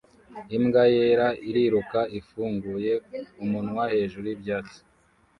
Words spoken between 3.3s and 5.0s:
umunwa hejuru y'ibyatsi